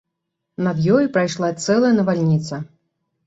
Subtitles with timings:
[0.67, 2.61] Над ёю прайшла цэлая навальніца.